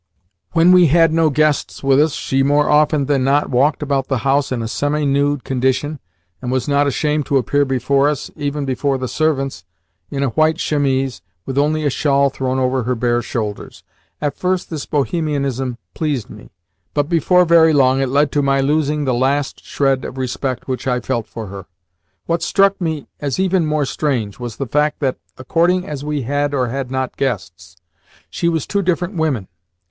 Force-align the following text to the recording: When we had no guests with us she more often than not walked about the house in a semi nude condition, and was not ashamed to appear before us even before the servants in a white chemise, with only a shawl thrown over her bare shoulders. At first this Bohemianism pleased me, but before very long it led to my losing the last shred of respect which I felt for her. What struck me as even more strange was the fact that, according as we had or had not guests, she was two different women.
When 0.53 0.71
we 0.71 0.87
had 0.87 1.13
no 1.13 1.29
guests 1.29 1.83
with 1.83 1.99
us 2.01 2.13
she 2.13 2.41
more 2.41 2.67
often 2.67 3.05
than 3.05 3.23
not 3.23 3.51
walked 3.51 3.83
about 3.83 4.07
the 4.07 4.17
house 4.25 4.51
in 4.51 4.63
a 4.63 4.67
semi 4.67 5.05
nude 5.05 5.43
condition, 5.43 5.99
and 6.41 6.51
was 6.51 6.67
not 6.67 6.87
ashamed 6.87 7.27
to 7.27 7.37
appear 7.37 7.65
before 7.65 8.09
us 8.09 8.31
even 8.35 8.65
before 8.65 8.97
the 8.97 9.07
servants 9.07 9.63
in 10.09 10.23
a 10.23 10.29
white 10.29 10.59
chemise, 10.59 11.21
with 11.45 11.55
only 11.55 11.85
a 11.85 11.91
shawl 11.91 12.31
thrown 12.31 12.57
over 12.57 12.81
her 12.81 12.95
bare 12.95 13.21
shoulders. 13.21 13.83
At 14.19 14.35
first 14.35 14.71
this 14.71 14.87
Bohemianism 14.87 15.77
pleased 15.93 16.31
me, 16.31 16.49
but 16.95 17.07
before 17.07 17.45
very 17.45 17.71
long 17.71 17.99
it 18.01 18.09
led 18.09 18.31
to 18.31 18.41
my 18.41 18.59
losing 18.59 19.05
the 19.05 19.13
last 19.13 19.63
shred 19.63 20.03
of 20.03 20.17
respect 20.17 20.67
which 20.67 20.87
I 20.87 20.99
felt 20.99 21.27
for 21.27 21.45
her. 21.45 21.67
What 22.25 22.41
struck 22.41 22.81
me 22.81 23.05
as 23.19 23.39
even 23.39 23.67
more 23.67 23.85
strange 23.85 24.39
was 24.39 24.55
the 24.55 24.65
fact 24.65 24.99
that, 25.01 25.19
according 25.37 25.87
as 25.87 26.03
we 26.03 26.23
had 26.23 26.55
or 26.55 26.69
had 26.69 26.89
not 26.89 27.17
guests, 27.17 27.77
she 28.31 28.49
was 28.49 28.65
two 28.65 28.81
different 28.81 29.13
women. 29.13 29.47